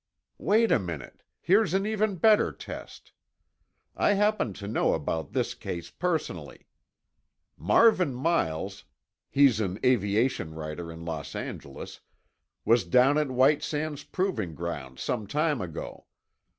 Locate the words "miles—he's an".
8.15-9.77